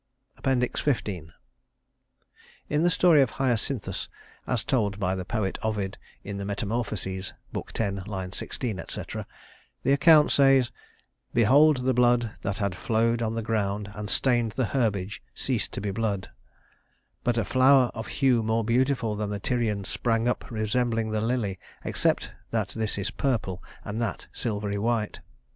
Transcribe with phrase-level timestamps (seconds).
[0.39, 0.87] XV
[2.69, 4.09] In the story of Hyacinthus,
[4.47, 9.27] as told by the poet Ovid in the "Metamorphoses" (Book 10, line 16, etc.)
[9.83, 10.71] the account says:
[11.35, 15.81] "Behold the blood that had flowed on the ground and stained the herbage ceased to
[15.81, 16.31] be blood;
[17.23, 21.59] but a flower of hue more beautiful than the Tyrian sprang up resembling the lily,
[21.85, 25.19] except that this is purple and that silvery white."